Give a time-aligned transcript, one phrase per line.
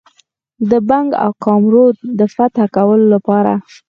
[0.69, 3.53] د بنګ او کامرود د فتح کولو لپاره.